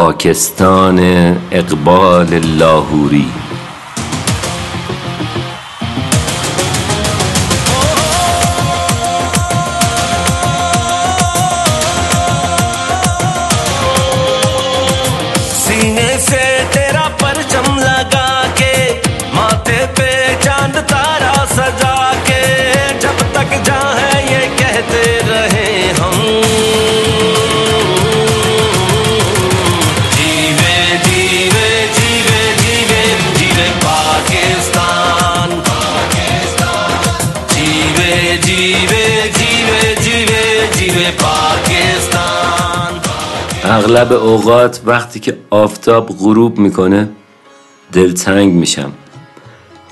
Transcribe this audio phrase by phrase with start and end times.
[0.00, 0.98] پاکستان
[1.50, 2.26] اقبال
[2.58, 3.26] لاهوری.
[43.90, 47.08] اغلب اوقات وقتی که آفتاب غروب می‌کنه
[47.92, 48.92] دلتنگ میشم.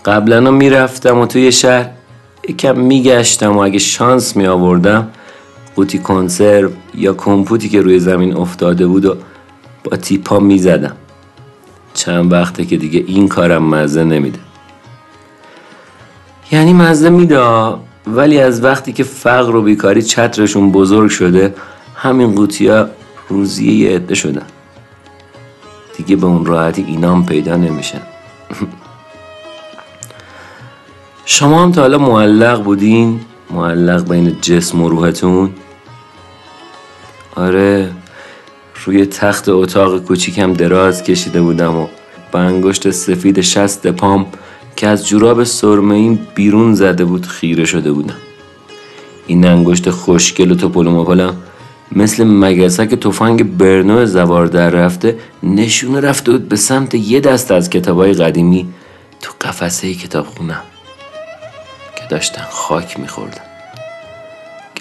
[0.04, 1.90] قبلا می‌رفتم و توی شهر
[2.48, 5.08] یکم میگشتم و اگه شانس می آوردم
[5.76, 9.16] قوطی کنسرو یا کمپوتی که روی زمین افتاده بود و
[9.84, 10.96] با تیپا می‌زدم.
[11.94, 14.38] چند وقته که دیگه این کارم مزه نمیده.
[16.52, 17.40] یعنی مزه میده
[18.06, 21.54] ولی از وقتی که فقر و بیکاری چترشون بزرگ شده
[21.96, 22.86] همین قوطی ها
[23.28, 24.46] روزیه یه عده شدن.
[25.96, 28.00] دیگه به اون راحتی اینام پیدا نمیشن.
[31.24, 33.20] شما هم تا حالا معلق بودین؟
[33.50, 35.50] معلق بین جسم و روحتون؟
[37.36, 37.90] آره
[38.84, 41.86] روی تخت اتاق کوچیکم دراز کشیده بودم و
[42.32, 44.26] با انگشت سفید شست پام
[44.76, 48.16] که از جوراب سرمه این بیرون زده بود خیره شده بودم.
[49.26, 50.88] این انگشت خوشگل و توپل
[51.92, 57.70] مثل مگسک تفنگ برنو زوار در رفته نشونه رفته بود به سمت یه دست از
[57.70, 58.68] کتابای قدیمی
[59.20, 60.62] تو قفسه کتاب خونم
[61.96, 63.42] که داشتن خاک میخوردن.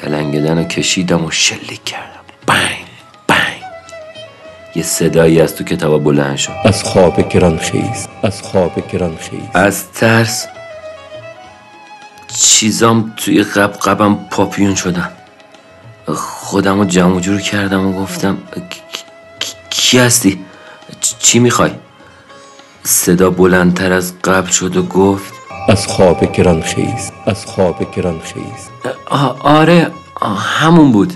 [0.04, 2.20] گلنگدن رو کشیدم و شلیک کردم.
[2.46, 2.86] بنگ
[3.28, 3.62] بنگ.
[4.76, 6.52] یه صدایی از تو کتابا بلند شد.
[6.66, 9.40] از خواب گران خیز از خواب گران خیز.
[9.54, 10.48] از ترس
[12.28, 15.17] چیزام توی قب قبم پاپیون شدن.
[16.16, 18.38] خودم رو جمع جور کردم و گفتم
[19.70, 20.46] کی هستی؟
[21.20, 21.72] چی می‌خوای؟
[22.84, 25.34] صدا بلندتر از قبل شد و گفت
[25.68, 28.94] از خواب گران خیز از خواب گران خیز
[29.42, 29.92] آره
[30.38, 31.14] همون بود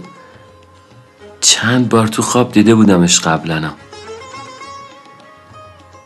[1.41, 3.71] چند بار تو خواب دیده بودمش قبلنا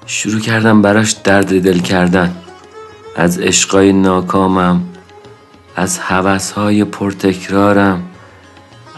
[0.05, 2.35] شروع کردم براش درد دل کردن
[3.15, 4.81] از عشقای ناکامم
[5.75, 8.03] از حوثهای پرتکرارم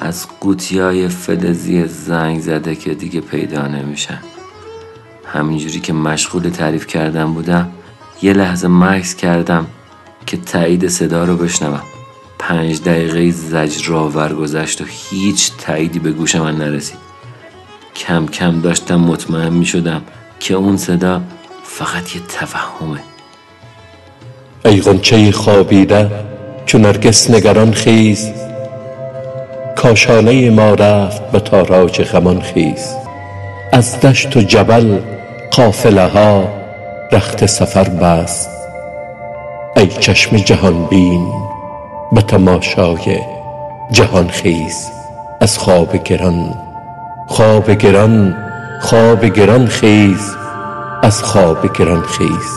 [0.01, 4.19] از قوطی های فلزی زنگ زده که دیگه پیدا نمیشن.
[5.25, 7.71] همینجوری که مشغول تعریف کردم بودم
[8.21, 9.67] یه لحظه مکس کردم
[10.25, 11.83] که تایید صدا رو بشنوم.
[12.39, 16.97] پنج دقیقه زجرآور گذشت و هیچ تاییدی به گوش من نرسید.
[17.95, 20.01] کم کم داشتم مطمئن می شدم
[20.39, 21.21] که اون صدا
[21.63, 22.99] فقط یه توهمه.
[24.65, 26.11] ای غنچه خوابیده
[26.65, 28.46] چون نرگس نگران خیز
[29.77, 32.95] کاشانه ما رفت به تاراج غمان خیز.
[33.71, 34.99] از دشت و جبل
[35.51, 36.47] قافله ها
[37.11, 38.49] رخت سفر بست.
[39.75, 41.27] ای چشم جهان بین
[42.11, 43.19] به تماشای
[43.91, 44.89] جهان خیز.
[45.41, 46.55] از خواب گران
[47.27, 48.37] خواب گران
[48.81, 50.31] خواب گران خیز.
[51.03, 52.51] از خواب گران خیز.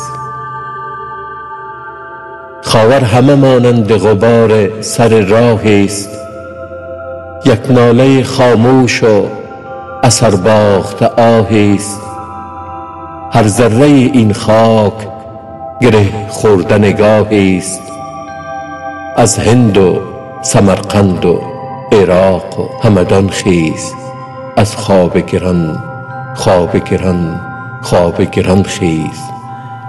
[2.62, 6.19] خاور همه مانند غبار سر راهی است.
[7.50, 9.26] یک ناله خاموش و
[10.02, 12.00] اثر باخت آهی است.
[13.32, 15.08] هر ذره این خاک
[15.80, 17.82] گره خورده نگاهی است.
[19.16, 20.00] از هند و
[20.42, 21.40] سمرقند و
[21.92, 23.92] عراق و همدان خیز.
[24.56, 25.82] از خواب گران
[26.34, 27.40] خواب گران
[27.82, 29.20] خواب گران خیز.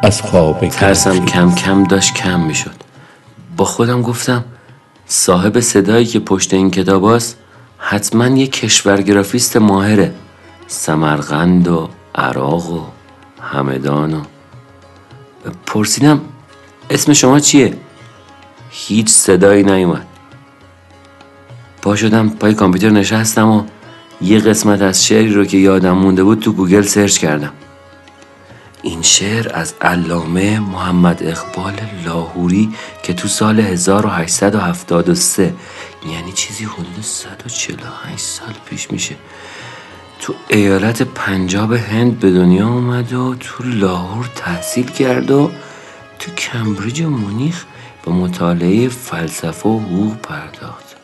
[0.03, 2.75] از خواب گران ترسم کم کم داشت کم می‌شد.
[3.57, 4.43] با خودم گفتم
[5.05, 7.37] صاحب صدایی که پشت این کتاب است
[7.83, 10.13] حتما یه کشورگرافیست ماهره.
[10.67, 12.81] سمرقند و عراق و
[13.41, 14.21] همدان و
[15.65, 16.21] پرسیدم
[16.89, 17.77] اسم شما چیه؟
[18.69, 20.05] هیچ صدایی نیومد.
[21.81, 23.63] پا شدم پای کامپیوتر نشستم و
[24.21, 27.53] یه قسمت از شعری رو که یادم مونده بود تو گوگل search کردم.
[28.83, 31.73] این شعر از علامه محمد اقبال
[32.05, 32.69] لاهوری
[33.03, 35.53] که تو سال 1873
[36.11, 39.15] یعنی چیزی حدود 148 سال پیش میشه
[40.19, 45.51] تو ایالت پنجاب هند به دنیا اومد و تو لاهور تحصیل کرد و
[46.19, 47.65] تو کمبریج و مونیخ
[48.05, 50.95] به مطالعه فلسفه و حقوق پرداخت.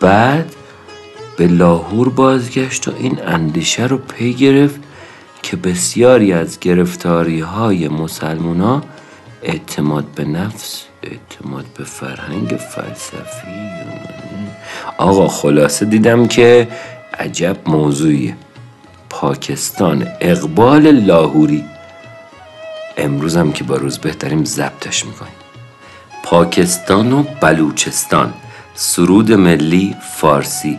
[0.00, 0.54] بعد
[1.36, 4.80] به لاهور بازگشت و این اندیشه رو پی گرفت
[5.42, 8.82] که بسیاری از گرفتاری های مسلمونا
[9.42, 13.70] اعتماد به نفس اعتماد به فرهنگ فلسفی
[14.98, 16.68] آقا خلاصه دیدم که
[17.18, 18.36] عجب موضوعیه
[19.10, 21.64] پاکستان اقبال لاهوری.
[22.96, 25.32] امروزم که با روز بهتریم ضبطش می‌کنیم.
[26.24, 28.34] پاکستان و بلوچستان.
[28.74, 30.78] سرود ملی فارسی.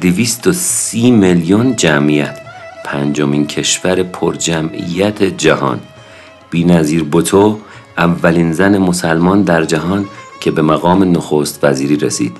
[0.00, 2.41] دویست و سی میلیون جمعیت.
[2.84, 5.80] پنجمین کشور پرجمعیت جهان.
[6.50, 7.58] بینظیر بوتو
[7.98, 10.04] اولین زن مسلمان در جهان
[10.40, 12.36] که به مقام نخست وزیری رسید.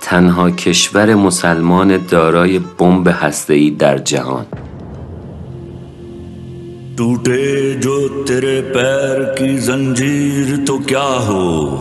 [0.00, 4.44] تنها کشور مسلمان دارای بمب هسته‌ای در جهان.
[6.96, 11.76] ٹوٹے جو تیرے پیر کی زنجیر تو کیا ہو؟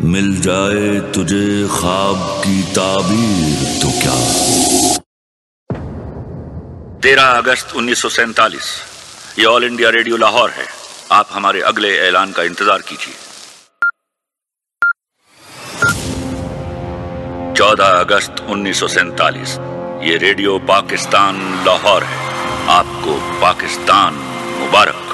[0.00, 4.75] مل جائے تجھے خواب کی تعبیر تو کیا؟ ہو
[7.02, 8.04] तेरह अगस्त उन्नीस
[9.38, 10.66] ये ऑल इंडिया रेडियो लाहौर है।
[11.12, 13.14] आप हमारे अगले ऐलान का इंतज़ार कीजिए।
[17.54, 18.82] चौदह अगस्त उन्नीस
[20.02, 22.20] ये रेडियो पाकिस्तान लाहौर है।
[22.70, 24.14] आपको पाकिस्तान
[24.58, 25.05] मुबारक।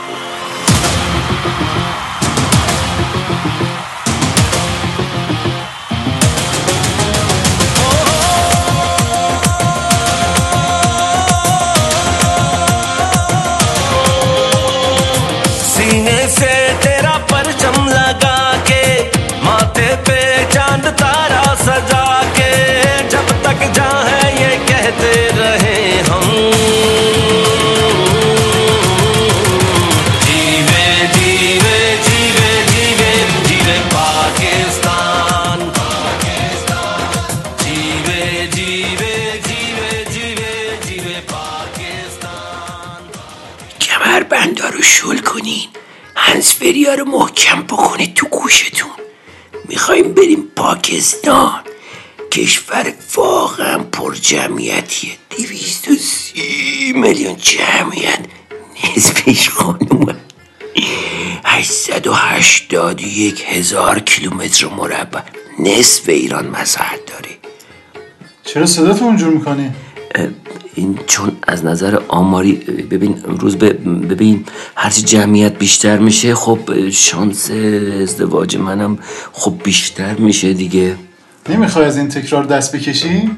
[44.32, 45.68] بندا رو شل کنین.
[46.16, 48.90] هنسفریا رو محکم بکنه تو گوشتون.
[49.68, 51.61] می‌خوایم بریم پاکستان.
[54.32, 55.12] جمعیتیه.
[55.30, 58.18] دویست و سی میلیون جمعیت.
[58.96, 60.14] نصفش خانومه.
[61.44, 65.20] هشتصد و هشتاد یک هزار کیلومتر مربع.
[65.58, 67.30] نصف ایران مساحت داره.
[68.44, 69.70] چرا صداتو اونجور می‌کنی؟
[70.74, 72.52] این چون از نظر آماری
[72.90, 74.44] ببین روز ببین
[74.76, 78.98] هرچی جمعیت بیشتر میشه خب شانس ازدواج منم
[79.32, 80.96] خب بیشتر میشه دیگه.
[81.48, 83.30] نمی‌خوای از این تکرار دست بکشی؟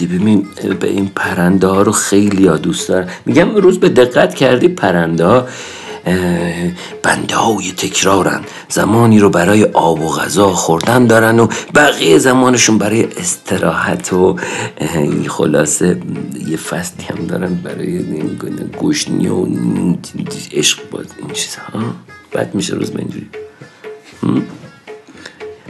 [0.00, 0.46] ببین
[0.80, 5.26] به این پرنده ها رو خیلی ها دوست دارم میگم روز به دقت کردی پرنده
[5.26, 5.46] ها
[7.02, 8.40] بنده های تکرارن.
[8.68, 14.36] زمانی رو برای آب و غذا خوردن دارن و بقیه زمانشون برای استراحت و
[15.28, 16.00] خلاصه
[16.46, 18.04] یه فصلی هم دارن برای
[18.82, 19.46] گشنی و
[20.52, 21.64] عشق باز این چیزها.
[22.32, 23.28] بد میشه روز به اینجوری.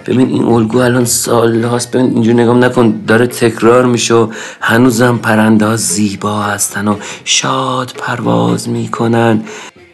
[0.07, 1.91] ببین این الگو الان سال هاست.
[1.91, 3.01] ببین اینجور نگاه نکن.
[3.07, 4.29] داره تکرار میشه و
[4.61, 9.43] هنوزم پرنده ها زیبا هستن و شاد پرواز می‌کنن.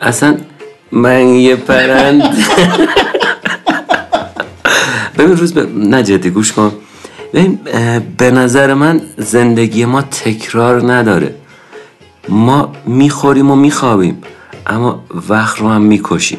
[0.01, 0.37] اصلا
[0.93, 2.23] من یه پرند
[5.19, 5.67] ببین روز به
[5.97, 6.73] نجدی گوش کن.
[7.35, 7.59] ببین
[8.19, 11.35] به نظر من زندگی ما تکرار نداره.
[12.29, 14.23] ما می‌خوریم و میخوابیم
[14.67, 16.39] اما وقت رو هم می‌کشیم.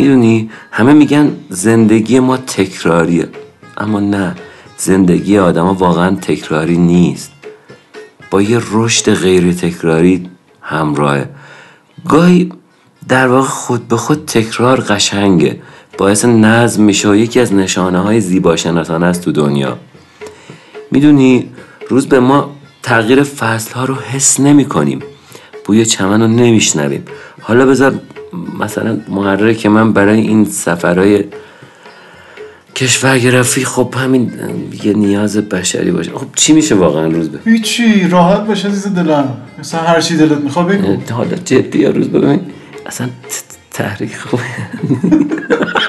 [0.00, 3.28] می‌دونی؟ همه میگن زندگی ما تکراریه.
[3.76, 4.36] اما نه
[4.76, 7.32] زندگی آدما واقعا تکراری نیست.
[8.30, 10.30] با یه رشد غیر تکراری
[10.62, 11.28] همراهه.
[12.08, 12.52] گاهی
[13.08, 15.60] در واقع خود به خود تکرار قشنگه.
[15.98, 19.78] باعث نظم میشه و یکی از نشانه های زیباشناسانه است تو دنیا.
[20.90, 21.50] می‌دونی؟
[21.88, 22.50] روز به ما
[22.82, 25.00] تغییر فصل ها رو حس نمی کنیم
[25.64, 27.04] بوی چمن رو نمیشنویم.
[27.40, 28.00] حالا بذار
[28.58, 31.24] مثلا محرک من برای این سفرهای
[32.76, 34.32] کشورگرافی خب همین
[34.84, 36.10] یه نیاز بشری باشه.
[36.10, 39.36] خب چی میشه واقعا روز به؟ هیچی راحت باشه عزیز دلم.
[39.58, 41.12] مثلا هر چی دلت می‌خواد بگو.
[41.12, 42.40] حالا جدی روز ببین
[42.86, 43.08] اصلا
[43.70, 44.42] تحریک خوبه.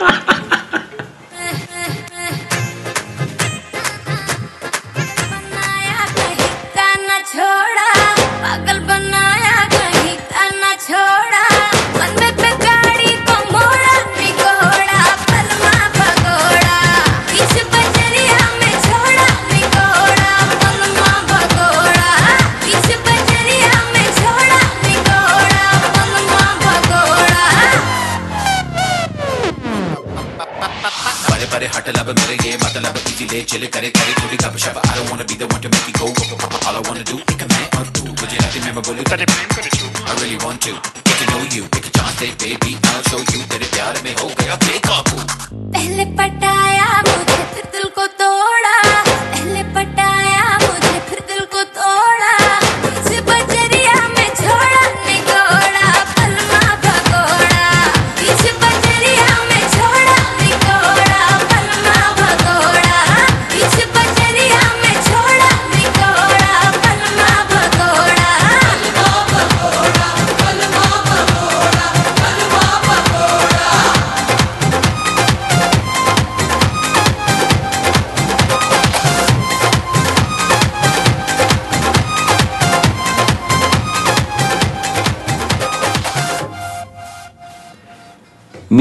[32.01, 35.21] मतलब मेरे ये मतलब इजी ले चले करे करे थोड़ी कब शप I don't want
[35.21, 36.35] to be the one to make you go
[36.67, 39.25] all I want to do एक मैं और तू मुझे रात में मैं बोलूँ तेरे
[39.33, 40.71] प्रेम करे तू I really want to.
[41.07, 41.63] Get to know you.
[41.77, 45.17] एक चांस दे बेबी I'll show you तेरे प्यार में हो गया बेकाबू
[45.77, 46.50] पहले पटा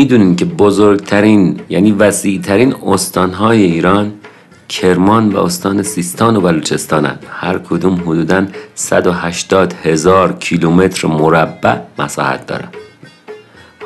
[0.01, 4.13] می‌دونین که بزرگترین یعنی وسیعترین استانهای ایران
[4.69, 12.69] کرمان و استان سیستان و بلوچستانن هر کدوم حدودا 180 هزار کیلومتر مربع مساحت دارن.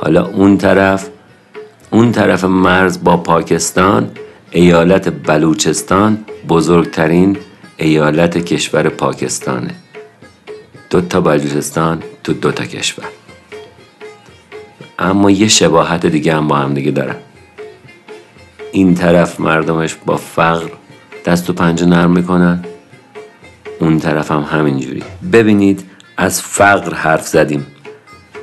[0.01, 1.09] حالا اون طرف
[1.91, 4.11] اون طرف مرز با پاکستان
[4.51, 6.19] ایالت بلوچستان
[6.49, 7.37] بزرگترین
[7.77, 9.75] ایالت کشور پاکستانه.
[10.91, 13.24] دو تا بلوچستان تو دو تا کشور.
[14.99, 17.17] اما یه شباهت دیگه هم با هم دیگه دارن.
[18.73, 20.69] این طرف مردمش با فقر
[21.25, 22.65] دست و پنجه نرم می‌کنن
[23.81, 25.03] اون طرف هم همینجوری.
[25.33, 25.85] ببینید
[26.17, 27.67] از فقر حرف زدیم.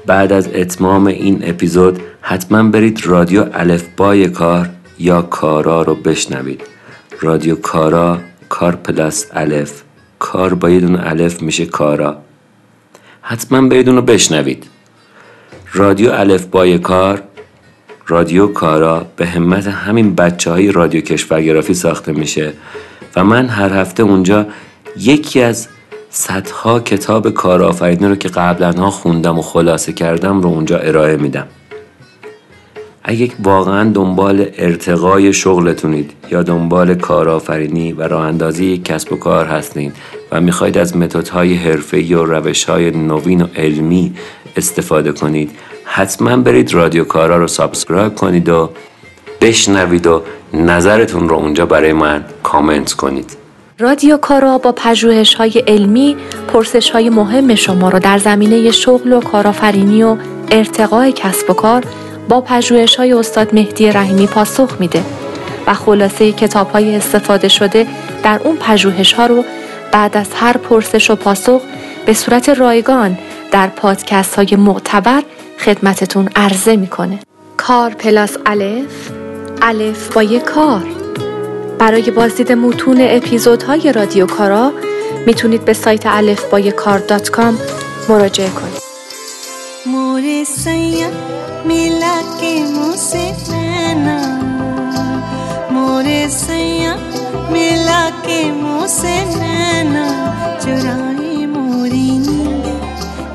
[0.06, 6.62] بعد از اتمام این اپیزود حتما برید رادیو الفبای کار یا کارا رو بشنوید.
[7.22, 9.82] رادیو کارا کار پلاس الف.
[10.20, 12.18] کار با یه دونه الف میشه کارا.
[13.22, 14.66] حتما برید اونو بشنوید.
[15.74, 17.22] رادیو الف بای کار
[18.08, 22.54] رادیو کارا به همت همین بچه های رادیو کشورگرافی ساخته میشه
[23.16, 24.46] و من هر هفته اونجا
[24.98, 25.68] یکی از
[26.10, 31.48] صدها کتاب کارآفرینی رو که قبلا ها خوندم و خلاصه کردم رو اونجا ارائه میدم.
[33.04, 39.92] اگه واقعا دنبال ارتقای شغلتونید یا دنبال کارآفرینی و راه اندازی کسب و کار هستین
[40.32, 44.14] و می‌خواید از متدهای حرفه‌ای و روش‌های نوین و علمی
[44.56, 45.52] استفاده کنید.
[45.84, 48.70] حتما برید رادیو کارا رو subscribe کنید و
[49.42, 50.22] بشنوید و
[50.54, 53.42] نظرتون رو اونجا برای من کامنت کنید.
[53.80, 56.18] رادیو کارا با پژوهش های علمی
[56.48, 60.18] پرسش های مهم شما را در زمینه شغل و کارآفرینی و
[60.52, 61.84] ارتقای کسب و کار
[62.30, 65.04] با پژوهش های استاد مهدی رحیمی پاسخ میده
[65.68, 67.88] و خلاصه کتاب های استفاده شده
[68.24, 69.46] در اون پژوهش ها رو
[69.92, 71.62] بعد از هر پرسش و پاسخ
[72.06, 73.18] به صورت رایگان
[73.52, 75.24] در پادکست های معتبر
[75.60, 77.20] خدمتتون عرضه می‌کنه.
[77.58, 79.12] کار plus الف
[79.62, 80.84] الف با یک کار.
[81.80, 84.74] برای بازدید متون اپیزودهای رادیو کارا
[85.26, 87.58] می‌تونید به سایت الف با یک کار dot com
[88.10, 88.82] مراجعه کنید.
[97.52, 100.32] میلا که موسه نانا.
[100.60, 102.51] چرانی مورینی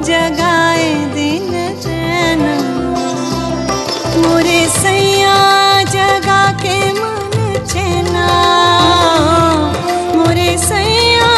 [0.10, 1.50] जगाए दिन
[1.86, 2.56] रैना
[4.24, 5.36] मोरे सैया
[5.96, 7.36] जगा के मन
[7.72, 8.28] चैना
[10.16, 11.30] मोरे सैया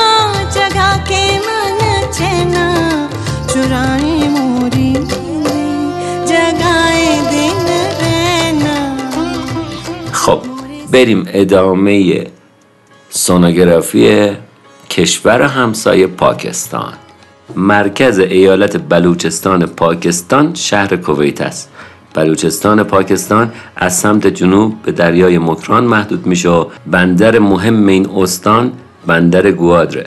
[0.58, 1.82] जगा के मन
[2.18, 2.66] चैना
[3.54, 7.68] चुराए मोरी नींदें, जगाए दिन
[8.02, 8.76] रैना
[10.12, 10.42] خب
[10.92, 12.28] بریم ادامه
[13.10, 14.32] سونوگرافی
[14.90, 16.94] کشور همسایه پاکستان
[17.57, 21.71] مرکز ایالت بلوچستان پاکستان شهر کویت است
[22.15, 28.73] بلوچستان پاکستان از سمت جنوب به دریای مکران محدود میشه و بندر مهم این استان
[29.07, 30.07] بندر گوادره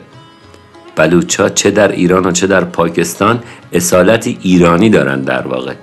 [0.96, 3.40] بلوچا چه در ایران و چه در پاکستان
[3.74, 5.74] اصالت ایرانی دارن در واقع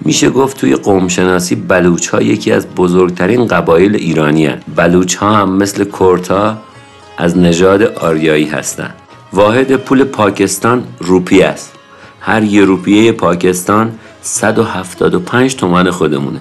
[0.00, 4.58] میشه گفت توی قومشناسی بلوچ ها یکی از بزرگترین قبایل ایرانی هن.
[4.76, 6.56] بلوچ ها هم مثل کرتا
[7.18, 8.94] از نژاد آریایی هستند.
[9.34, 11.72] واحد پول پاکستان روپی است.
[12.20, 16.40] هر یه روپیه پاکستان 175 تومن خودمونه.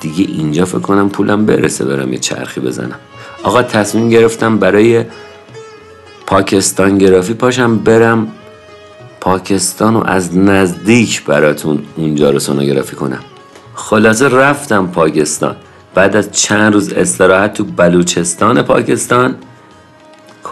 [0.00, 2.98] دیگه اینجا فکر کنم پولم برسه برم یه چرخی بزنم.
[3.42, 5.04] آقا تصمیم گرفتم برای
[6.26, 8.28] پاکستان گرافی پاشم برم
[9.20, 13.20] پاکستان رو از نزدیک براتون اونجا رو سونوگرافی کنم
[13.74, 15.56] خلاصه رفتم پاکستان
[15.94, 19.34] بعد از چند روز استراحت تو بلوچستان پاکستان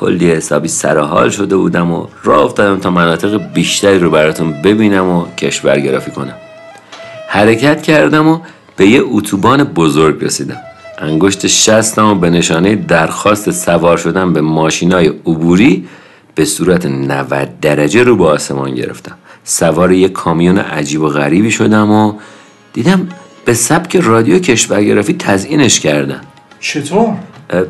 [0.01, 5.27] کلی حسابی سرحال شده بودم و راه افتادم تا مناطق بیشتری رو براتون ببینم و
[5.37, 6.35] کشور گرافی کنم.
[7.29, 8.39] حرکت کردم و
[8.77, 10.57] به یه اتوبان بزرگ رسیدم.
[10.99, 15.89] انگشت شستم و به نشانه درخواست سوار شدن به ماشینای عبوری
[16.35, 19.15] به صورت 90 درجه رو به آسمان گرفتم.
[19.45, 22.13] سوار یک کامیون عجیب و غریبی شدم و
[22.73, 23.09] دیدم
[23.45, 26.21] به سبک رادیو کشورگرافی تزیینش کردن.
[26.61, 27.15] چطور؟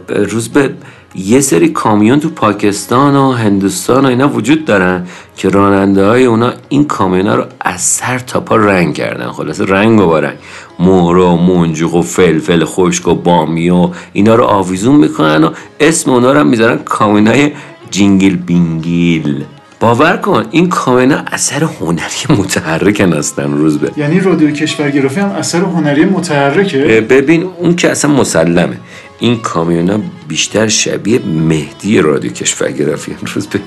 [0.09, 0.71] روز به
[1.15, 6.53] یه سری کامیون تو پاکستان و هندوستان و اینا وجود دارن که راننده های اونا
[6.69, 9.31] این کامیون ها رو از سر تا پا رنگ کردن.
[9.31, 10.37] خلاصه رنگ و با رنگ
[10.79, 15.51] مهره و منجوق و فلفل خشک و بامیه و اینا رو آویزون می‌کنن و
[15.81, 17.51] اسم اونا رو هم می‌ذارن کامیون های
[17.91, 19.45] جینگل بینگیل.
[19.81, 23.91] باور کن این کامیون ها اثر هنری متحرکن هستن روزبه.
[23.97, 28.77] یعنی رادیو کشورگرافی هم اثر هنری متحرکه؟ ببین اون که اصلا مسلمه.
[29.21, 33.61] این کامیونا بیشتر شبیه مهدی رادیو کشورگرافی امروز به.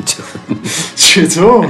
[0.96, 1.68] چطور؟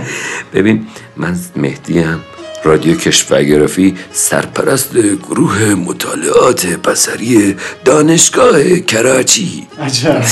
[0.53, 2.19] ببین من مهدی هم
[2.63, 9.67] رادیو کشورگرافی سرپرست گروه مطالعات بسری دانشگاه کراچی.
[9.79, 10.23] عجب.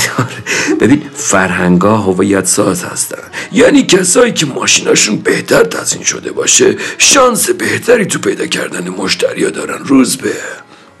[0.80, 3.22] ببین فرهنگا هویت ساز هستن.
[3.52, 9.84] یعنی کسایی که ماشیناشون بهتر تزین شده باشه شانس بهتری تو پیدا کردن مشتریا دارن.
[9.84, 10.32] روز به.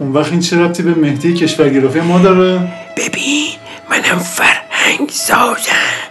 [0.00, 3.52] اون وقت این چه ربطی به مهدی کشورگرافی ما داره؟ ببین
[3.90, 6.08] منم فرهنگ سازم.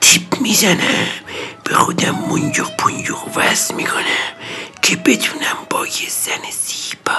[0.00, 1.06] تیپ می‌زنم.
[1.64, 4.32] به خودم منجوق پنجوق وصل می‌کنم
[4.82, 7.12] که بتونم با یه زن زیبا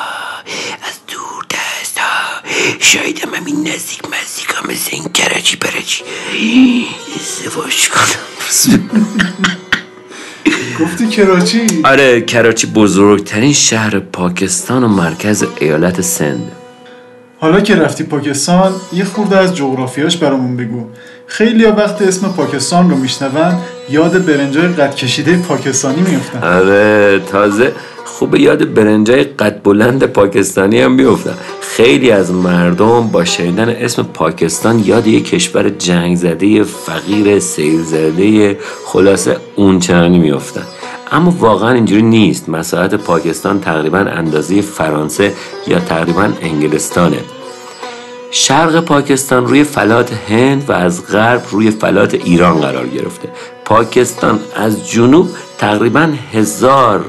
[0.88, 2.50] از دور دست ها
[2.80, 6.04] شایدم همین نزدیک مزدیک ها مثل این کرچی پرچی
[7.16, 9.56] ازدواج کنم.
[10.82, 16.52] گفتی کراچی؟ آره کراچی بزرگترین شهر پاکستان و مرکز ایالت سند.
[17.40, 20.86] حالا که رفتی پاکستان یه خورده از جغرافیاش برامون بگو.
[21.28, 23.58] خیلی وقت اسم پاکستان رو میشنون
[23.90, 27.72] یاد برنجای قد کشیده پاکستانی میفتن آره تازه
[28.20, 31.38] خوب یاد برنجای قد بلند پاکستانی هم بیفتم.
[31.62, 38.58] خیلی از مردم با شنیدن اسم پاکستان یاد یک کشور جنگ زده فقیر سیل زده
[38.86, 40.64] خلاصه اون چنانی میفتن
[41.12, 42.50] اما واقعا اینجوری نیست.
[42.50, 45.34] مساحت پاکستان تقریبا اندازه فرانسه
[45.68, 47.20] یا تقریبا انگلستانه.
[48.32, 53.30] شرق پاکستان روی فلات هند و از غرب روی فلات ایران قرار گرفته.
[53.66, 57.06] پاکستان از جنوب تقریبا هزار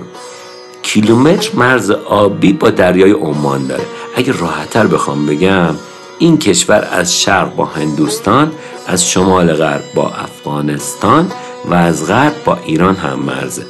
[0.93, 3.85] کیلومتر مرز آبی با دریای عمان داره.
[4.17, 5.75] اگه راحتتر بخوام بگم
[6.19, 8.53] این کشور از شرق با هندوستان
[8.87, 11.33] از شمال غرب با افغانستان
[11.71, 13.63] و از غرب با ایران هم مرزه.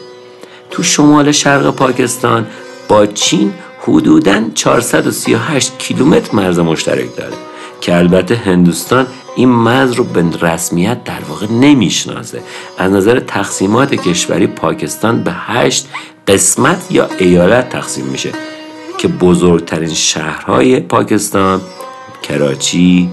[0.71, 2.47] تو شمال شرق پاکستان
[2.89, 7.37] با چین حدوداً 438 کیلومتر مرز مشترک داره.
[7.81, 9.07] که البته هندوستان
[9.37, 12.43] این مرز رو به رسمیت در واقع نمی‌شناسه.
[12.79, 15.89] از نظر تقسیمات کشوری پاکستان به هشت
[16.31, 18.33] قسمت یا ایالت تقسیم میشه
[18.99, 21.61] که بزرگترین شهرهای پاکستان
[22.23, 23.09] کراچی،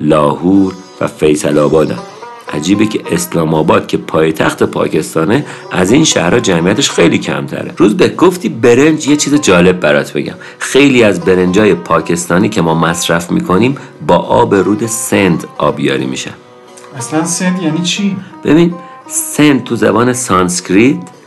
[0.00, 1.98] لاهور و فیصل آبادن
[2.52, 7.72] عجیبه که اسلام آباد که پایتخت پاکستانه از این شهرها جمعیتش خیلی کمتره.
[7.76, 10.34] روز به گفتی برنج یه چیز جالب برات بگم.
[10.58, 13.76] خیلی از برنجای پاکستانی که ما مصرف می‌کنیم
[14.06, 16.34] با آب رود سند آبیاری میشن.
[16.96, 18.74] اصلا سند یعنی چی؟ ببین
[19.06, 21.17] سند تو زبان سانسکریت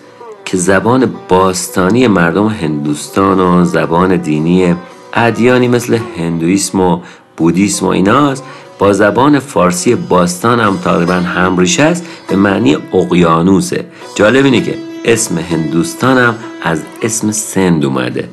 [0.45, 4.75] که زبان باستانی مردم هندوستان و زبان دینی
[5.13, 6.99] ادیانی مثل هندویسم و
[7.37, 8.43] بودیسم و ایناست
[8.79, 13.85] با زبان فارسی باستان هم تقریبا همریشه است به معنی اقیانوسه.
[14.15, 18.29] جالب اینه که اسم هندوستان هم از اسم سند اومده.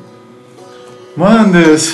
[1.17, 1.93] مهندس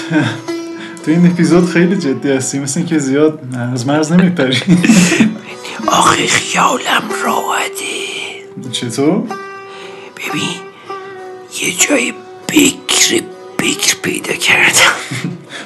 [1.06, 3.40] تو این اپیزود خیلی جدی هستی مثل اینکه زیاد
[3.74, 4.58] از مرز نمیپری.
[5.88, 8.72] آخه خیالم راحته.
[8.72, 9.24] چطور؟
[10.30, 10.50] ببین
[11.62, 12.14] یه جای
[12.50, 13.22] بکر
[13.60, 14.96] بکر پیدا کردم.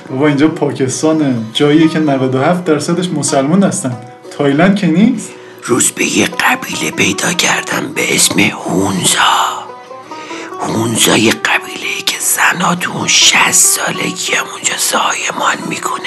[0.09, 1.35] بابا اینجا پاکستانه.
[1.53, 3.97] جاییه که 97 درصدش مسلمان هستن.
[4.37, 5.29] تایلند که نیست.
[5.63, 9.65] روز به یه قبیله پیدا کردم به اسم هونزا.
[10.61, 15.99] هونزا یه قبیله که زنها تو اون 60 سالگی هم اونجا زایمان می‌کنن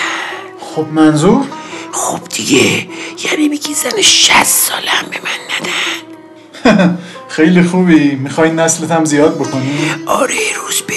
[0.61, 1.45] خب منظور؟
[1.93, 2.89] خب دیگه
[3.25, 6.99] یعنی میگی زن 60 ساله هم به من ندن.
[7.33, 8.15] خیلی خوبی.
[8.15, 10.95] می‌خوای نسلت هم زیاد بکنی؟ آره روز به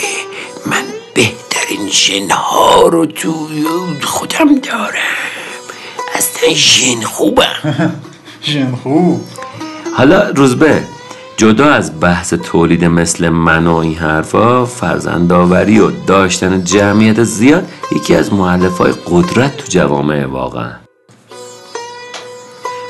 [0.65, 3.47] من بهترین ژنها رو تو
[4.01, 5.15] خودم دارم.
[6.15, 7.93] اصلا ژن خوبم.
[8.49, 9.21] ژن خوب.
[9.97, 10.83] حالا روزبه
[11.37, 18.15] جدا از بحث تولید مثل من و این حرفا فرزندآوری و داشتن جمعیت زیاد یکی
[18.15, 20.71] از معلف های قدرت تو جوامع واقعا.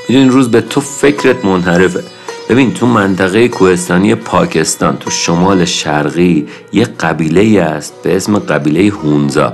[0.10, 2.14] می‌دونی روز به تو فکرت منحرفه.
[2.49, 9.53] ببین تو منطقه کوهستانی پاکستان تو شمال شرقی یه قبیله است به اسم قبیله هونزا.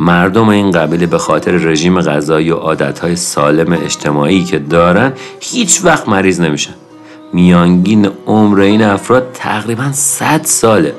[0.00, 6.08] مردم این قبیله به خاطر رژیم غذایی و عادتهای سالم اجتماعی که دارن هیچ وقت
[6.08, 6.74] مریض نمیشن.
[7.32, 10.94] میانگین عمر این افراد تقریبا 100 ساله.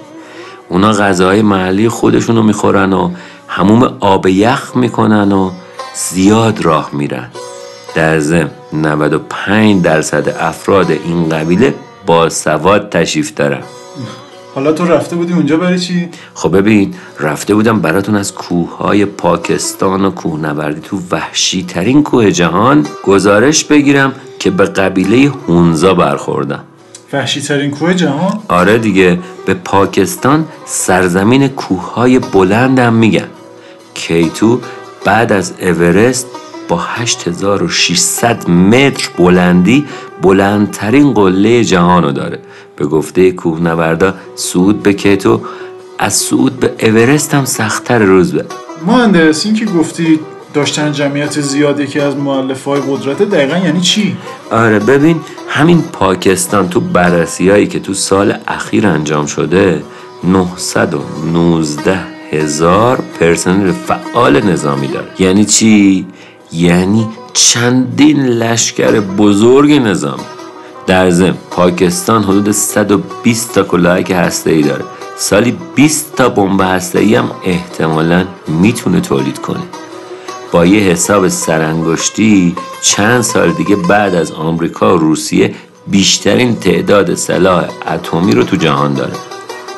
[0.70, 3.12] اونا غذاهای محلی خودشونو می‌خورن و
[3.48, 5.52] هموم آب یخ می‌کنن و
[5.96, 7.28] زیاد راه میرن.
[7.96, 8.50] در ضمن
[8.82, 11.74] 95 درصد افراد این قبیله
[12.06, 13.62] با سواد تشریف دارن.
[14.56, 20.06] حالا تو رفته بودی اونجا برای چی؟ خب ببین رفته بودم براتون از کوههای پاکستان
[20.06, 26.64] و کوهنوردی تو وحشی ترین کوه جهان گزارش بگیرم که به قبیله هونزا برخوردم
[27.14, 33.28] وحشی ترین کوه جهان؟ آره دیگه به پاکستان سرزمین کوههای بلندم میگن.
[33.94, 34.60] کیتو
[35.06, 36.28] بعد از اورست
[36.68, 39.86] با 8600 متر بلندی
[40.22, 42.40] بلندترین قله جهانو داره.
[42.76, 45.42] به گفته کوهنوردا صعود به کیتو
[46.00, 48.46] از صعود به اورست هم سختتر روز به
[48.88, 50.20] مهندس این که گفتی
[50.54, 54.18] داشتن جمعیت زیاد یکی از مؤلفه های قدرت دقیقا یعنی چی؟
[54.52, 59.84] آره ببین همین پاکستان تو بررسی هایی که تو سال اخیر انجام شده
[60.24, 62.00] 919
[62.32, 65.08] هزار پرسنل فعال نظامی داره.
[65.20, 66.06] یعنی چی؟
[66.58, 70.24] یعنی چندین لشکر بزرگ نظامی
[70.88, 74.86] در ضمن پاکستان حدود 120 تا کلاهک هسته ای داره.
[75.18, 79.64] سالی 20 تا بمب هسته ای هم احتمالا می‌تونه تولید کنه.
[80.52, 85.56] با یه حساب سرانگشتی چند سال دیگه بعد از آمریکا و روسیه
[85.88, 89.14] بیشترین تعداد سلاح اتمی رو تو جهان داره.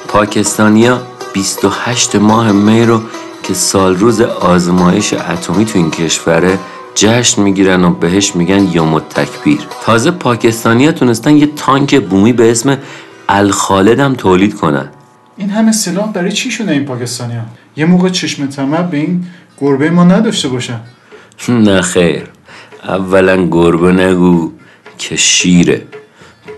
[0.08, 1.02] پاکستانیا
[1.34, 3.02] 28 ماه می رو
[3.48, 6.60] که سال روز آزمایش اتمی تو این کشوره
[6.96, 9.60] جشن می‌گیرن و بهش میگن یوم التکبیر.
[9.86, 12.78] تازه پاکستانیا تونستن یه تانک بومی به اسم
[13.30, 14.90] الخالد هم تولید کنن.
[15.38, 17.42] این همه سلاح برای چی شده این پاکستانی ها؟
[17.76, 19.26] یه موقع چشم طمع به این
[19.62, 20.80] گربه ما نداشته باشن.
[21.50, 22.24] نه خیر.
[22.84, 24.52] اولا گربه نگو
[24.98, 25.82] که شیره.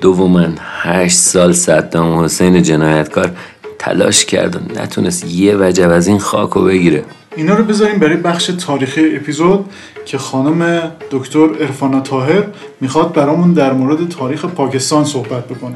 [0.01, 0.47] دوما
[0.81, 3.31] هشت سال صدام حسین جنایتکار
[3.79, 7.03] تلاش کرد و نتونست یه وجب از این خاک رو بگیره.
[7.35, 9.65] اینا رو بذاریم برای بخش تاریخی اپیزود
[10.05, 12.43] که خانم دکتر ارفانا تاهر
[12.81, 15.75] می‌خواد برامون در مورد تاریخ پاکستان صحبت بکنه.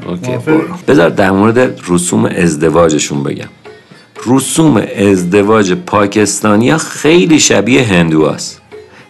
[0.88, 3.48] بذار در مورد رسوم ازدواجشون بگم.
[4.26, 8.60] رسوم ازدواج پاکستانی خیلی شبیه هندواست.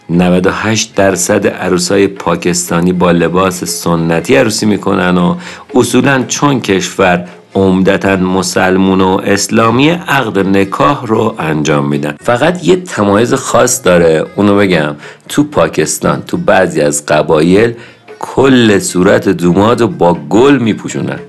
[0.09, 5.35] 98 درصد عروسای پاکستانی با لباس سنتی عروسی می‌کنن و
[5.75, 12.15] اصولا چون کشور عمدتا مسلمون و اسلامی عقد نکاح رو انجام میدن.
[12.23, 14.95] فقط یه تمایز خاص داره اونو بگم.
[15.29, 17.73] تو پاکستان تو بعضی از قبایل
[18.19, 21.19] کل صورت دوماد رو با گل میپوشونن.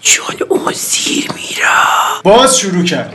[0.00, 1.68] چون اون زیر میره
[2.24, 3.14] باز شروع کرد.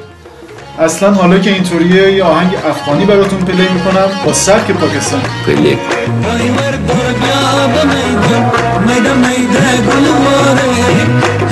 [0.80, 5.22] اصلا حالا که اینطوریه یه آهنگ افغانی براتون پلی می‌کنم با سبک پاکستان.
[5.48, 5.78] پلیک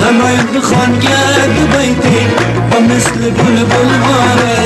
[0.02, 2.20] Tamayüklü han geldi beyti
[2.72, 4.56] Bamisli bul bul vare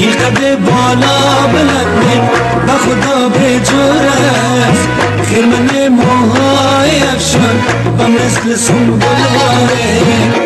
[0.00, 2.16] Yıkadı bala biletni
[2.68, 4.80] Bakhuda becures
[5.28, 7.56] Khirmani muha yavşan
[7.98, 10.45] Bamisli sun bul vare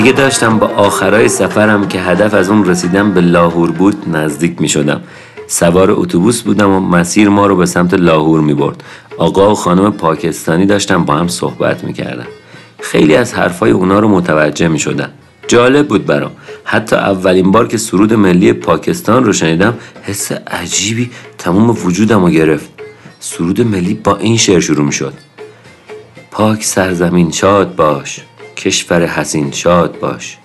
[0.00, 4.68] دیگه داشتم با آخرای سفرم که هدف از اون رسیدن به لاهور بود نزدیک می
[4.68, 5.00] شدم
[5.46, 8.84] سوار اتوبوس بودم و مسیر ما رو به سمت لاهور می برد
[9.18, 12.26] آقا و خانم پاکستانی داشتم با هم صحبت می کردم
[12.80, 15.10] خیلی از حرفای اونا رو متوجه می شدم
[15.48, 16.32] جالب بود برام.
[16.64, 22.70] حتی اولین بار که سرود ملی پاکستان رو شنیدم حس عجیبی تمام وجودم رو گرفت.
[23.20, 25.14] سرود ملی با این شعر شروع می شد
[26.30, 28.20] پاک سرزمین شاد باش.
[28.60, 30.36] کشور حسین شاد باش.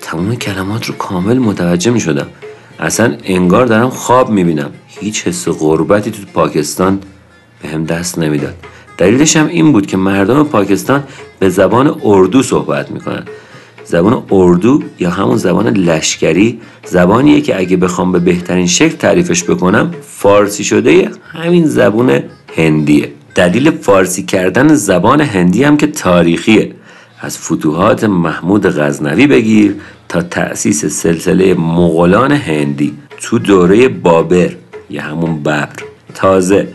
[0.00, 2.26] تمام کلمات رو کامل متوجه می شدم.
[2.78, 4.70] اصلا انگار دارم خواب می بینم.
[4.86, 7.00] هیچ حس غربتی تو پاکستان
[7.62, 8.54] به هم دست نمی‌داد
[8.98, 11.04] دلیلش هم این بود که مردم پاکستان
[11.38, 13.24] به زبان اردو صحبت می‌کنن
[13.84, 19.94] زبان اردو یا همون زبان لشکری زبانیه که اگه بخوام به بهترین شکل تعریفش بکنم
[20.02, 22.22] فارسی شده همین زبان
[22.56, 23.12] هندیه.
[23.34, 26.72] دلیل فارسی کردن زبان هندی هم که تاریخیه.
[27.24, 29.74] از فتوحات محمود غزنوی بگیر
[30.08, 34.50] تا تأسیس سلسله مغولان هندی تو دوره بابر
[34.90, 35.68] یا همون ببر.
[36.14, 36.68] تازه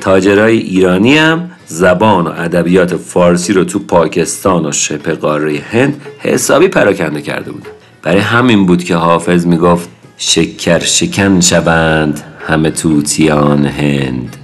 [0.00, 6.68] تاجرای ایرانی هم زبان و ادبیات فارسی رو تو پاکستان و شبه قاره هند حسابی
[6.68, 7.70] پراکنده کرده بودن.
[8.02, 9.88] برای همین بود که حافظ می‌گفت
[10.18, 14.36] شکر شکن شوند همه توتیان هند.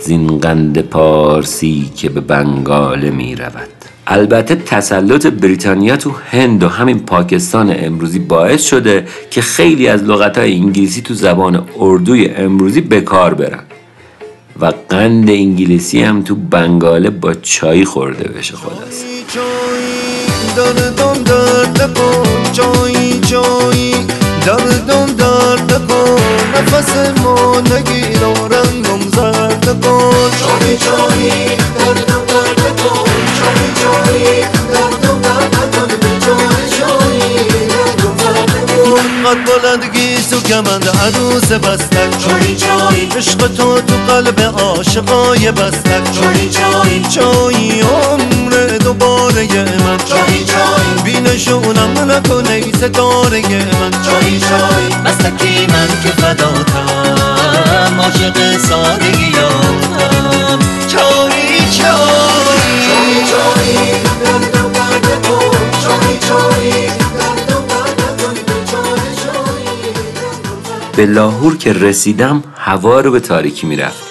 [0.00, 3.79] زین قند پارسی که به بنگاله می رود
[4.12, 10.54] البته تسلط بریتانیا تو هند و همین پاکستان امروزی باعث شده که خیلی از لغتهای
[10.54, 13.62] انگلیسی تو زبان اردوی امروزی به کار برن.
[14.60, 19.06] و قند انگلیسی هم تو بنگاله با چای خورده بشه خلاصه
[20.56, 22.52] دردم درد کن.
[22.52, 23.94] جایی جایی
[24.46, 26.20] دردم درد کن.
[26.56, 30.30] نفس ما نگیر و رنگم زرد کن.
[30.40, 31.46] جایی جایی
[31.78, 32.49] دردم درد کن
[39.30, 46.48] قد بلندگی تو کمند عروس بستک جایی جایی عشق تو تو قلب عاشقای بستک جایی
[46.48, 53.40] جایی جایی عمر دوباره من جایی جایی بینشونم نکنه ای ستاره
[53.80, 59.89] من جایی جایی بستکی من که فداتم عاشق سادگیاتم
[71.00, 74.02] به لاهور که رسیدم هوا رو به تاریکی می‌رفت.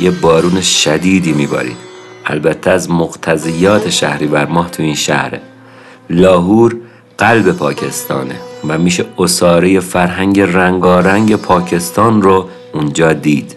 [0.00, 1.76] یه بارون شدیدی میبارید.
[2.26, 5.40] البته از مقتضیات شهری بر ماه تو این شهره.
[6.10, 6.76] لاهور
[7.18, 8.34] قلب پاکستانه
[8.68, 13.56] و میشه اساره فرهنگ رنگارنگ پاکستان رو اونجا دید.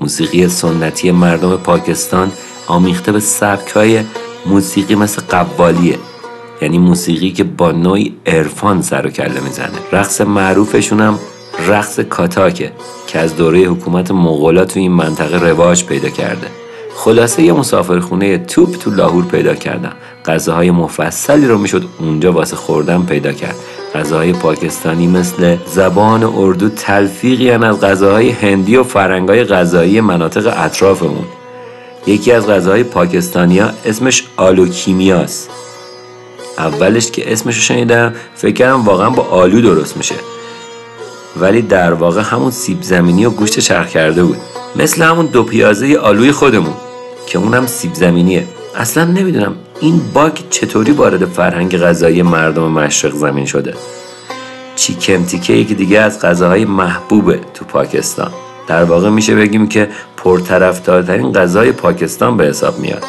[0.00, 2.32] موسیقی سنتی مردم پاکستان
[2.66, 4.02] آمیخته به سبکهای
[4.46, 5.98] موسیقی مثل قوالیه.
[6.62, 9.78] یعنی موسیقی که با نوعی عرفان سر و کله می‌زنه.
[9.92, 11.18] رقص معروفشون هم
[11.58, 12.72] رقص کاتاکه
[13.06, 16.46] که از دوره حکومت مغولا تو این منطقه رواج پیدا کرده.
[16.96, 19.92] خلاصه یه مسافرخونه توپ تو لاهور پیدا کردم
[20.26, 23.54] غذاهای مفصلی رو می‌شد اونجا واسه خوردن پیدا کرد.
[23.94, 31.24] غذاهای پاکستانی مثل زبان اردو تلفیقی هن از غذاهای هندی و فرنگای غذایی مناطق اطرافمون.
[32.06, 35.50] یکی از غذاهای پاکستانیا اسمش آلو کیمیاست
[36.58, 40.14] اولش که اسمشو شنیدم فکر کردم واقعا با آلو درست میشه.
[41.40, 44.36] ولی در واقع همون سیب زمینی و گوشت چرخ کرده بود.
[44.76, 46.74] مثل همون دو پیازه آلوی خودمون
[47.26, 48.44] که اونم سیب زمینیه.
[48.74, 53.74] اصلا نمی‌دونم این باگ چطوری وارد فرهنگ غذایی مردم مشرق زمین شده.
[54.76, 58.30] چیکن تیکه یکی دیگه از غذاهای محبوبه تو پاکستان.
[58.66, 63.04] در واقع میشه بگیم که پرطرفدارترین غذای پاکستان به حساب میاد.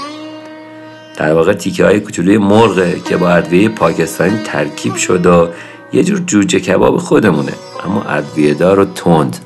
[1.17, 5.47] در واقع تیکه های کوچولوی مرغه که با ادویه پاکستانی ترکیب شد و
[5.93, 7.53] یه جور جوجه کباب خودمونه.
[7.85, 9.37] اما ادویه دار و تند.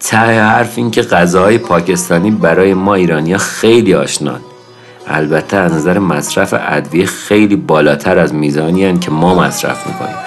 [0.00, 4.40] ته حرف این که غذاهای پاکستانی برای ما ایرانیا خیلی آشنان.
[5.06, 10.25] البته از نظر مصرف ادویه خیلی بالاتر از میزانی هن که ما مصرف می‌کنیم.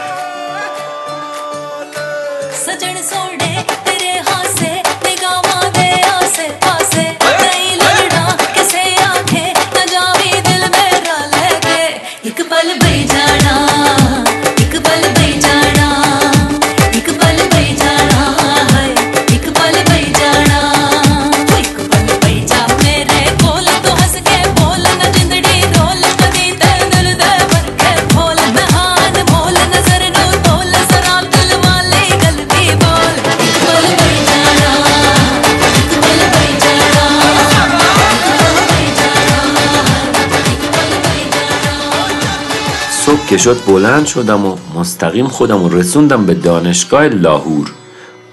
[43.29, 47.71] که شد بلند شدم و مستقیم خودم رسوندم به دانشگاه لاهور.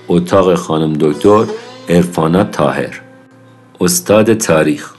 [0.08, 1.44] اتاق خانم دکتر
[1.88, 3.00] ارفانا تاهر
[3.80, 4.90] استاد تاریخ.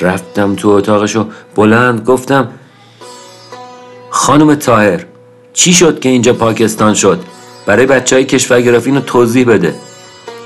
[0.00, 2.48] رفتم تو اتاقش و بلند گفتم
[4.10, 5.06] خانم تاهر
[5.52, 7.20] چی شد که اینجا پاکستان شد؟
[7.66, 9.74] برای بچه های کشورگرافی اینو توضیح بده.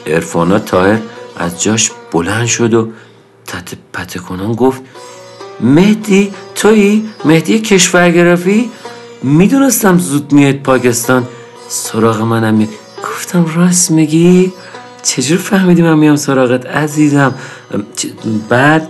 [0.07, 0.99] ارفانا تاهر
[1.37, 2.89] از جاش بلند شد و
[3.47, 4.83] تته پته کنان گفت
[5.63, 8.71] مهدی تویی؟ مهدی کشورگرافی؟
[9.23, 11.29] می‌دونستم زود میاد پاکستان.
[11.69, 12.71] سراغ منم میاد.
[13.03, 14.53] گفتم راست میگی؟
[15.03, 17.35] چجور فهمیدی من میام سراغت عزیزم؟
[18.49, 18.89] بعد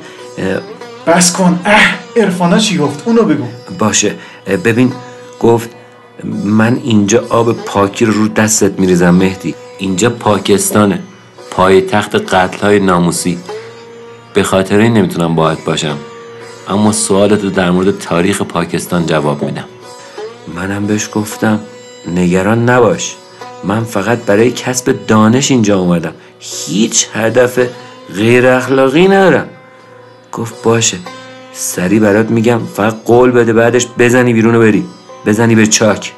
[1.06, 1.60] بس کن.
[1.64, 1.80] اه
[2.16, 3.44] ارفانا چی گفت؟ اونو بگو.
[3.78, 4.14] باشه.
[4.64, 4.92] ببین
[5.40, 5.70] گفت
[6.44, 9.54] من اینجا آب پاکی رو رو دستت میریزم مهدی.
[9.78, 11.02] اینجا پاکستانه.
[11.50, 13.38] پای تخت قتل های ناموسی.
[14.34, 15.96] به خاطر این نمی‌تونم باهات باشم.
[16.70, 19.64] اما سوالت در مورد تاریخ پاکستان جواب میدم.
[20.54, 21.60] منم بهش گفتم
[22.14, 23.16] نگران نباش.
[23.64, 26.14] من فقط برای کسب دانش اینجا اومدم.
[26.38, 27.58] هیچ هدف
[28.14, 29.48] غیر اخلاقی ندارم.
[30.32, 30.96] گفت باشه
[31.52, 34.84] سری برات میگم فقط قول بده بعدش بزنی بیرون و بری.
[35.26, 36.12] بزنی به چاک.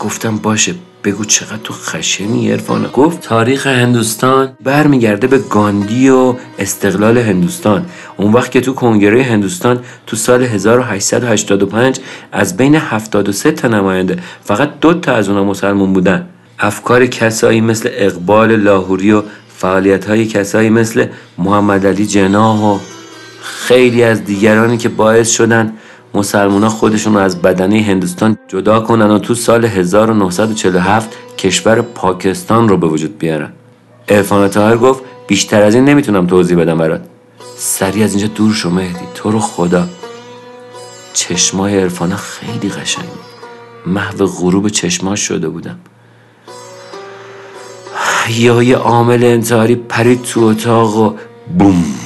[0.00, 2.90] گفتم باشه بگو چقدر تو خشنی عرفان.
[2.92, 4.52] گفت تاریخ هندوستان.
[4.64, 7.86] برمیگرده به گاندی و استقلال هندوستان.
[8.16, 12.00] اون وقت که تو کنگره هندوستان تو سال 1885
[12.32, 16.28] از بین 73 تا نماینده فقط دو تا از اونا مسلمون بودن.
[16.58, 19.22] افکار کسایی مثل اقبال لاهوری و
[19.56, 21.06] فعالیت های کسایی مثل
[21.38, 22.78] محمد علی جناح و
[23.42, 25.72] خیلی از دیگرانی که باعث شدن
[26.14, 32.76] مسلمان خودشون رو از بدنه هندوستان جدا کنن و تو سال 1947 کشور پاکستان رو
[32.76, 33.52] به وجود بیارن.
[34.08, 37.00] ارفان تاهر گفت بیشتر از این نمی‌تونم توضیح بدم برات.
[37.56, 39.88] سری از اینجا دور شو مهدی تو رو خدا.
[41.12, 43.08] چشمای عرفانا خیلی قشنگ
[43.86, 45.78] محو غروب چشماش شده بودم.
[48.28, 51.14] یا یه عامل انتحاری پرید تو اتاق و
[51.58, 51.99] بوم.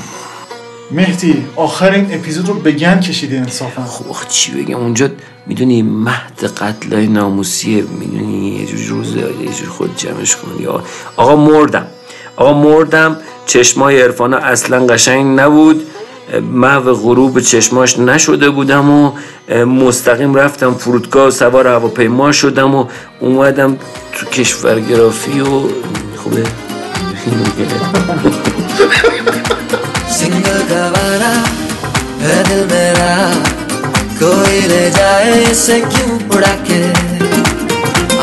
[0.90, 3.84] مهدی آخرین اپیزود رو بگن کشیده انصافا.
[3.84, 5.08] خب چی بگم؟ اونجا
[5.46, 10.84] می‌دونی مهد قتلای ناموسیه می‌دونی یه جور روز یه جور خود جمعش کن یا
[11.16, 11.86] آقا مردم.
[12.36, 13.16] آقا مردم
[13.46, 15.86] چشمای عرفانا اصلا قشنگ نبود.
[16.52, 19.12] محو غروب چشماش نشده بودم و
[19.64, 22.86] مستقیم رفتم فرودگاه سوار هواپیما شدم و
[23.20, 23.76] اومدم
[24.12, 25.68] تو کشورگرافی و خب،
[26.16, 26.44] خوبه
[30.70, 31.32] गवारा
[32.22, 33.10] है दिल मेरा।
[34.18, 36.80] कोई ले जाए इसे क्यों उड़ा के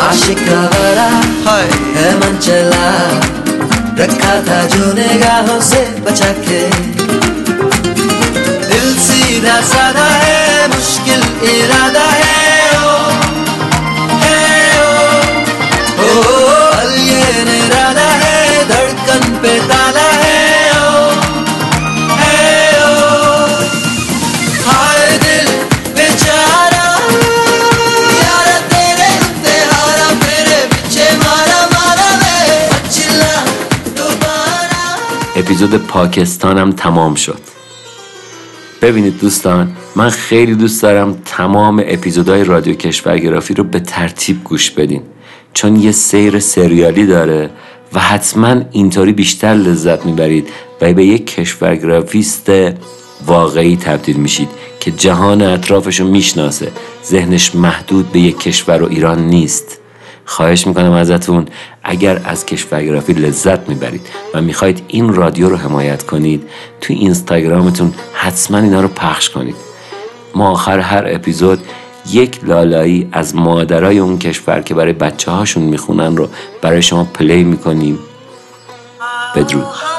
[0.01, 1.09] आशिक गवारा
[1.95, 2.85] है मन चला।
[3.99, 6.61] रखा था जो निगाहों से बचा के
[8.69, 12.20] दिल सीधा साधा है मुश्किल इरादा है
[35.51, 37.39] اپیزود پاکستانم تمام شد.
[38.81, 45.01] ببینید دوستان من خیلی دوست دارم تمام اپیزودهای رادیو کشورگرافی رو به ترتیب گوش بدین.
[45.53, 47.49] چون یه سیر سریالی داره
[47.93, 50.49] و حتما اینطوری بیشتر لذت می‌برید
[50.81, 52.51] و به یک کشورگرافیست
[53.25, 56.71] واقعی تبدیل میشید که جهان اطرافش رو می‌شناسه.
[57.05, 59.80] ذهنش محدود به یک کشور و ایران نیست.
[60.25, 61.45] خواهش می‌کنم ازتون.
[61.83, 66.49] اگر از کشورگرافی لذت می‌برید و می‌خواید این رادیو رو حمایت کنید
[66.81, 69.55] توی اینستاگرامتون حتما اینا رو پخش کنید.
[70.35, 71.59] ما آخر هر اپیزود
[72.11, 76.29] یک لالایی از مادرای اون کشور که برای بچه هاشون می‌خونن رو
[76.61, 77.99] برای شما پلی می‌کنیم.
[79.35, 79.90] بدرود.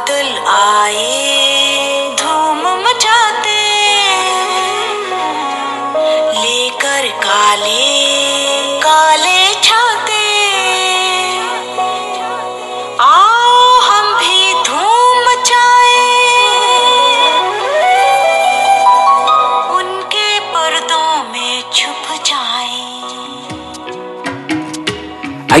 [0.00, 1.39] बादल आए।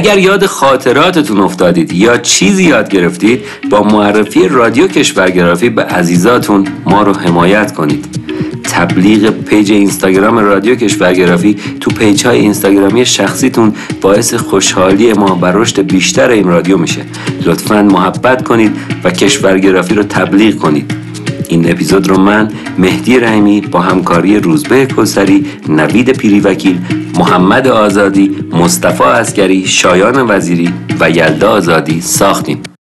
[0.00, 7.02] اگر یاد خاطراتتون افتادید یا چیزی یاد گرفتید با معرفی رادیو کشورگرافی به عزیزاتون ما
[7.02, 8.06] رو حمایت کنید.
[8.64, 15.80] تبلیغ page اینستاگرام رادیو کشورگرافی تو page های اینستاگرامی شخصیتون باعث خوشحالی ما و رشد
[15.80, 17.00] بیشتر این رادیو میشه.
[17.46, 20.94] لطفا محبت کنید و کشورگرافی رو تبلیغ کنید.
[21.48, 26.78] این اپیزود رو من مهدی رحیمی با همکاری روزبه کوسری نوید پیری وکیل
[27.20, 32.62] محمد آزادی مصطفی اسکری شایان وزیری و یلدا آزادی ساختیم